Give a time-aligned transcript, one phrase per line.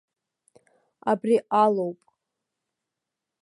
[1.11, 1.99] Абри алоуп.